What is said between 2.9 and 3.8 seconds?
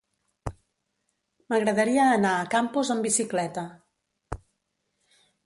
amb bicicleta.